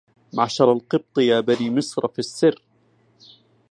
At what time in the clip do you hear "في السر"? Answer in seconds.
2.07-2.61